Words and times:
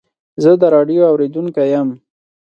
زه 0.43 0.51
د 0.61 0.63
راډیو 0.75 1.01
اورېدونکی 1.11 1.65
یم. 1.73 1.89